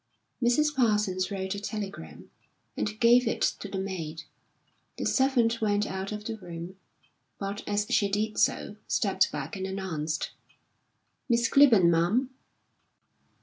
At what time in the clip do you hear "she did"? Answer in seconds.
7.91-8.39